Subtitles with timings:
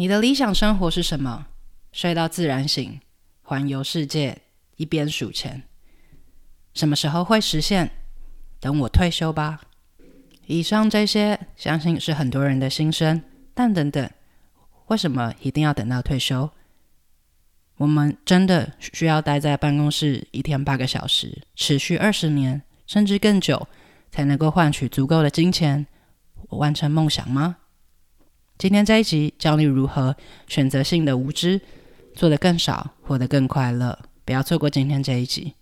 [0.00, 1.48] 你的理想生活是什么？
[1.90, 3.00] 睡到自然醒，
[3.42, 4.42] 环游世界，
[4.76, 5.64] 一边数钱。
[6.72, 7.90] 什么时候会实现？
[8.60, 9.60] 等我退休吧。
[10.46, 13.20] 以上这些，相信是很多人的心声。
[13.54, 14.08] 但等等，
[14.86, 16.48] 为什么一定要等到退休？
[17.78, 23.66] 我们真的需要待在办公室一天八个小时，持续二十年，甚至更久，
[24.12, 25.88] 才能够换取足够的金钱，
[26.50, 27.56] 完成梦想吗？
[28.58, 30.16] 今天这一集教你如何
[30.48, 31.60] 选择性的无知，
[32.16, 33.96] 做得更少，活得更快乐。
[34.24, 35.54] 不要错过今天这一集。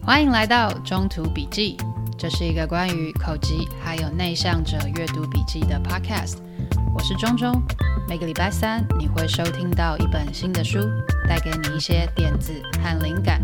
[0.00, 1.76] 欢迎来到中途笔记，
[2.18, 6.38] 这是一个关于口吃还有内向者阅读笔记的 podcast。
[6.94, 7.52] 我是中中，
[8.08, 10.78] 每个礼拜三你会收听到一本新的书，
[11.28, 12.50] 带给你一些点子
[12.82, 13.42] 和灵感。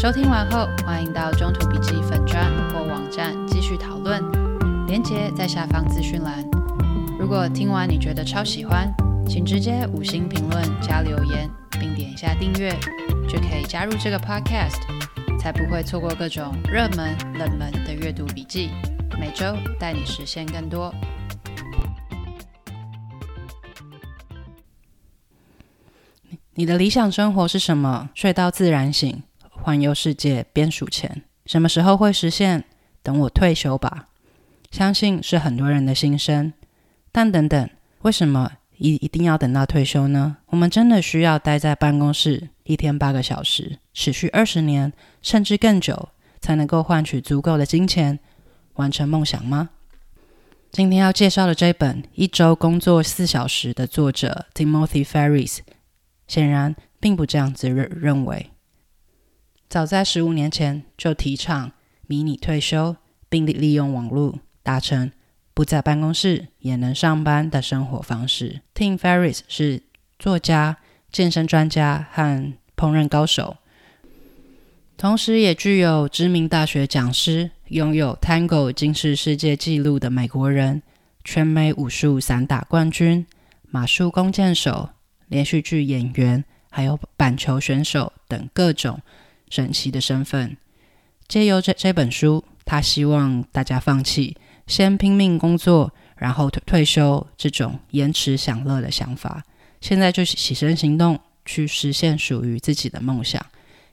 [0.00, 4.24] 收听完后，欢迎到中途笔记粉专或网站继续讨论，
[4.86, 6.42] 连接在下方资讯栏。
[7.18, 8.90] 如果听完你觉得超喜欢，
[9.28, 12.74] 请直接五星评论加留言，并点一下订阅，
[13.28, 14.80] 就可以加入这个 podcast，
[15.38, 18.70] 才不会错过各种热门、冷门的阅读笔记。
[19.20, 20.94] 每周带你实现更多。
[26.54, 28.08] 你的理想生活是什么？
[28.14, 29.22] 睡到自然醒。
[29.62, 32.64] 环游世界边数钱，什么时候会实现？
[33.02, 34.08] 等我退休吧。
[34.70, 36.52] 相信是很多人的心声。
[37.12, 37.70] 但等等，
[38.02, 40.38] 为什么一一定要等到退休呢？
[40.46, 48.18] 我们真的需要待在办公室一天八个小时，持续二十年甚至更久，才能够换取足够的金钱，
[48.74, 49.70] 完成梦想吗？
[50.70, 55.58] 今天要介绍的这本《一周工作四小时》的作者 Timothy Ferriss，
[56.28, 58.50] 显然并不这样子认认为。
[59.70, 61.70] 早在十五年前就提倡
[62.08, 62.96] 迷你退休，
[63.28, 65.12] 并利用网络达成
[65.54, 68.62] 不在办公室也能上班的生活方式。
[68.74, 69.84] Tim Ferriss 是
[70.18, 70.78] 作家、
[71.12, 73.58] 健身专家和烹饪高手，
[74.96, 80.82] 同时也具有知名大学讲师、拥有 Tango 金氏世界纪录的美国人、
[81.22, 83.24] 全美武术散打冠军、
[83.68, 84.88] 马术弓箭手、
[85.28, 89.00] 连续剧演员，还有板球选手等各种。
[89.50, 90.56] 神奇的身份，
[91.28, 99.42] 借由这这本书，他希望大家放弃先拼命工作，然后退退休这种延迟享乐的想法，
[99.80, 103.44] 现在就起身行动，去实现属于自己的梦想。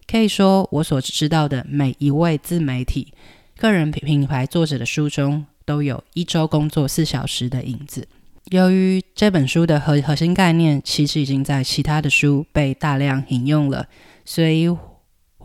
[0.05, 3.11] 可以说，我所知道的每一位自媒体、
[3.57, 8.07] 个人品牌作者的书中，都有一周工作四小时的影子。
[8.51, 13.87] 由于这本书的核核心概念，其实已经在其他的书被大量引用了，
[14.23, 14.69] 所以。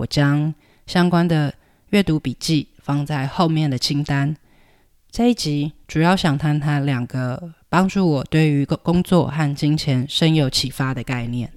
[0.03, 0.53] 我将
[0.85, 1.55] 相关的
[1.91, 4.37] 阅读笔记放在后面的清单。
[5.11, 11.53] 这一集主要想谈谈两个帮助我对于工工作和金钱深有启发的概念。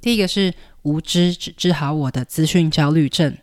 [0.00, 3.36] 第一个是无知治治好我的资讯焦虑症。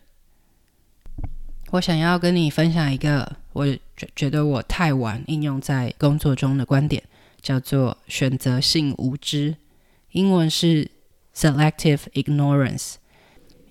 [1.71, 7.03] 我想要跟你分享一个我觉觉得我太晚应用在工作中的观点，
[7.41, 9.55] 叫做选择性无知，
[10.13, 10.89] 英文是
[11.35, 12.95] selective ignorance。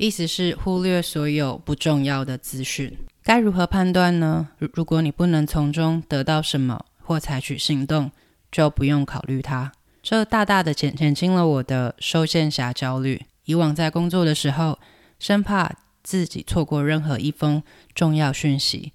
[0.00, 4.48] 意思是忽略所有不重要的资讯，该如何判断呢？
[4.56, 8.10] 如如果你不能从中得到什么或采取行动，
[8.50, 9.70] 就不用考虑它。
[10.02, 13.20] 这大大的减减轻了我的收件侠焦虑。
[13.44, 14.78] 以往在工作的时候，
[15.18, 15.70] 生怕
[16.02, 17.62] 自己错过任何一封
[17.94, 18.94] 重要讯息。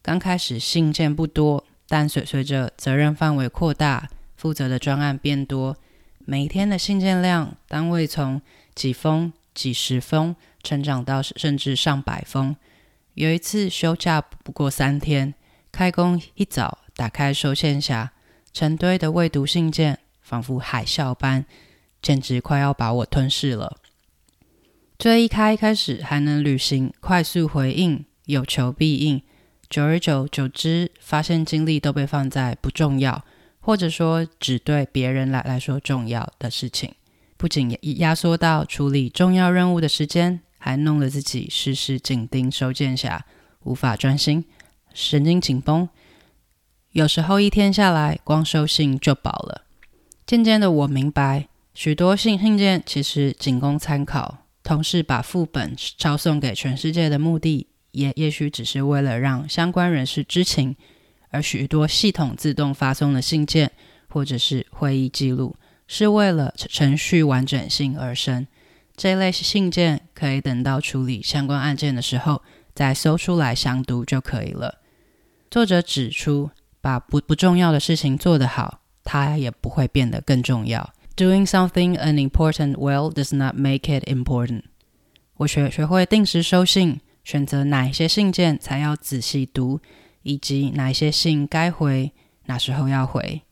[0.00, 5.76] 刚开始信件不多，但随随着责任范围扩大，负责的专案变多，
[6.24, 8.40] 每一天的信件量单位从
[8.74, 9.30] 几封。
[9.56, 12.54] 几十封，成长到甚至上百封。
[13.14, 15.32] 有一次休假不过三天，
[15.72, 18.10] 开工一早打开收件匣，
[18.52, 21.46] 成堆的未读信件，仿佛海啸般，
[22.02, 23.78] 简直快要把我吞噬了。
[24.98, 29.22] 最一开开始还能履行快速回应，有求必应，
[29.70, 33.24] 久而久久之，发现精力都被放在不重要，
[33.60, 36.94] 或者说只对别人来来说重要的事情。
[37.36, 43.20] 不仅压缩到处理重要任务的时间，还弄得自己时时紧盯收件匣，
[43.64, 44.44] 无法专心，
[44.94, 45.88] 神经紧绷。
[46.92, 49.66] 有时候一天下来，光收信就饱了。
[50.26, 54.38] 渐渐的，我明白，许多信信件其实仅供参考。
[54.62, 60.74] 同事把副本抄送给全世界的目的，也也许只是为了让相关人士知情。
[61.28, 63.70] 而许多系统自动发送的信件，
[64.08, 65.54] 或者是会议记录。
[65.86, 68.46] 是为了程序完整性而生。
[68.96, 72.42] 这类信件可以等到处理相关案件的时候
[72.74, 74.80] 再搜出来详读就可以了。
[75.50, 76.50] 作者指出，
[76.80, 80.92] 把不不重要的事情做得好，它也不会变得更重要。
[81.16, 84.62] Doing something unimportant well does not make it important。
[85.38, 89.80] 我学学会定时收信，选择哪一些信件才要仔细读，
[90.22, 92.12] 以及哪一些信该回，
[92.46, 93.42] 哪时候要回。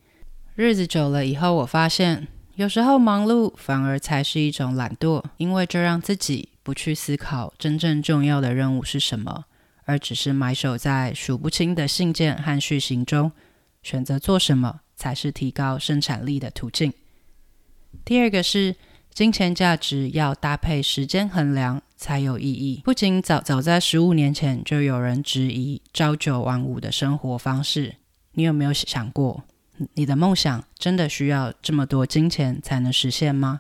[0.57, 9.47] 日子久了以后，我发现有时候忙碌反而才是一种懒惰，因为这让自己不去思考真正重要的任务是什么，
[9.83, 13.33] 而只是埋首在数不清的信件和讯息中，
[13.83, 16.93] 选择做什么才是提高生产力的途径。
[18.05, 18.77] 第二个是
[19.13, 22.81] 金钱价值要搭配时间衡量才有意义。
[22.85, 27.97] 不仅早早在十五年前就有人质疑朝九晚五的生活方式，
[28.35, 29.43] 你有没有想过，
[29.95, 33.59] 你的梦想真的需要这么多金钱才能实现吗？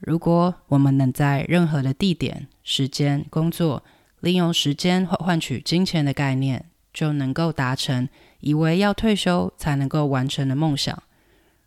[0.00, 3.84] 如果我们能在任何的地点、时间工作，
[4.20, 8.08] 利用时间换换取金钱的概念，就能够达成
[8.40, 11.02] 以为要退休才能够完成的梦想。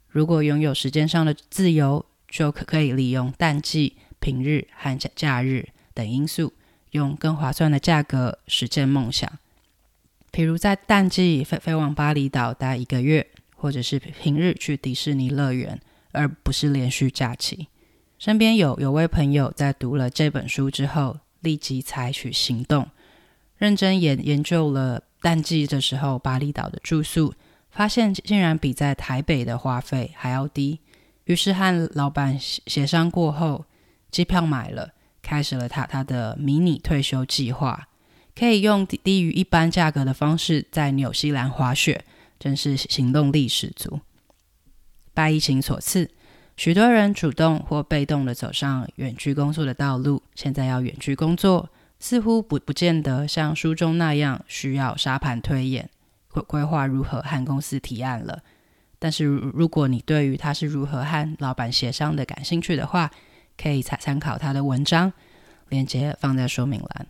[0.09, 6.53] 如果拥有时间上的自由，就可可以利用淡季、平日和假假日等因素，
[6.91, 9.31] 用更划算的价格实现梦想。
[10.31, 15.79] 譬如在淡季飞飞往巴厘岛待一个月，或者是平日去迪士尼乐园，
[16.11, 17.67] 而不是连续假期。
[18.19, 22.87] 身边有有位朋友在读了这本书之后，立即采取行动，
[23.57, 27.33] 认真研研究了淡季的时候巴厘岛的住宿。
[27.71, 30.79] 发现竟然比在台北的花费还要低，
[31.25, 33.65] 于是和老板协商过后，
[34.09, 37.89] 机票买了，开始了他他的迷你退休计划，
[38.33, 42.05] 可以用低于一般价格的方式在纽西兰滑雪，
[42.45, 43.99] 真是行动力十足。
[45.15, 46.11] 拜疫情所赐，
[46.55, 50.21] 许多人主动或被动的走上远距工作的道路。
[50.35, 51.67] 现在要远距工作，
[51.99, 55.89] 似乎不不见得像书中那样需要沙盘推演。
[56.47, 58.43] 规划如何和公司提案了，
[58.99, 63.09] 但是如果你对于他是如何和老板协商的感兴趣的话，
[63.57, 65.11] 可以参参考他的文章，
[65.69, 67.07] 链接放在说明栏。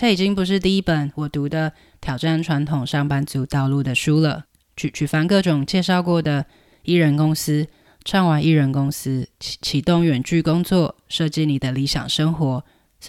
[0.00, 4.44] 这已经不是第一本我读的挑战传统上班族道路的书了，
[4.76, 6.46] 举举凡各种介绍过的
[6.84, 7.66] 艺人公司、
[8.04, 12.64] 创完艺人公司、启启动远距工作、设计你的理想生活、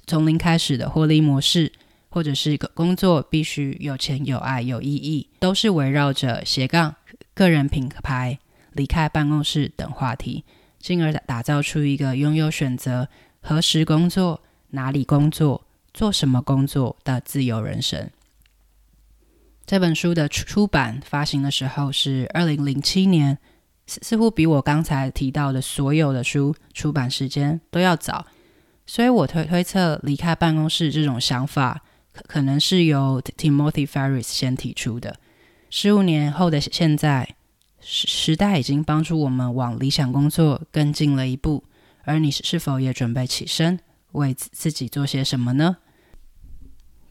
[0.07, 1.71] 从零开始的获利模式。
[2.09, 6.95] 或者是工作必须有钱、有爱、有意义，都是围绕着斜杠、
[7.35, 8.39] 个人品牌、
[8.73, 10.43] 离开办公室等话题，
[10.79, 13.07] 进而打造出一个拥有选择
[13.41, 18.09] 何时工作、哪里工作、做什么工作的自由人生。
[19.65, 23.37] 这本书的出版发行的时候是二零零七年，
[23.85, 28.25] 似乎比我刚才提到的所有的书出版时间都要早，
[28.87, 31.83] 所以我推推测离开办公室这种想法。
[32.11, 35.15] 可可能是由 Timothy Ferris 先提出的。
[35.69, 37.35] 十五年后的现在，
[37.79, 41.63] 时时代已经帮助我们往理想工作更近了一步。
[42.05, 43.79] 而你是否也准备起身，
[44.13, 45.77] 为自己做些什么呢？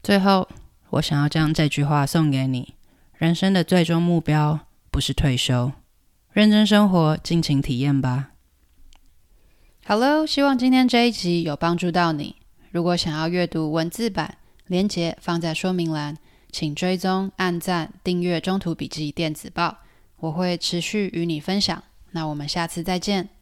[0.02, 0.48] 最后，
[0.90, 2.74] 我想要将这句话送给你：
[3.14, 4.60] 人生的最终目标
[4.90, 5.72] 不是退休，
[6.32, 8.30] 认真生活，尽情体验吧。
[9.86, 12.36] Hello，希望今天这一集有帮助到你。
[12.70, 16.16] 如果想要阅读文字版，连接放在说明栏，
[16.52, 19.68] 请追踪、按赞、订阅《中途笔记电子报》，
[20.18, 21.82] 我会持续与你分享。
[22.10, 23.37] 那我们下次再见。